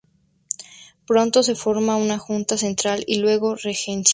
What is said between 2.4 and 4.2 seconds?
Central y luego la Regencia.